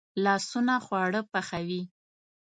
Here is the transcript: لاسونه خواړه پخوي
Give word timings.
لاسونه 0.23 0.75
خواړه 0.85 1.21
پخوي 1.33 1.81